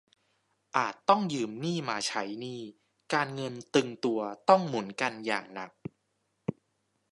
[0.77, 2.59] อาจต้องยืมหนี้มาใช้หนี้
[3.13, 5.71] การเงินตึงตัวต้องหมุนกันอย่างหนัก